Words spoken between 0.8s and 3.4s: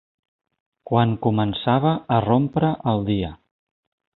Quan començava a rompre el dia.